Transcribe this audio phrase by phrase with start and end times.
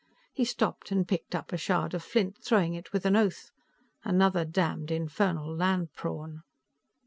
[0.33, 3.51] He stopped and picked up a shard of flint, throwing it with an oath.
[4.03, 6.41] Another damned infernal land prawn.